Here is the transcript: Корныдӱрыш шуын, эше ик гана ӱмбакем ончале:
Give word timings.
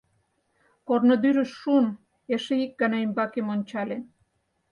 Корныдӱрыш 0.87 1.51
шуын, 1.59 1.87
эше 2.33 2.53
ик 2.65 2.73
гана 2.81 2.97
ӱмбакем 3.05 3.47
ончале: 3.55 3.97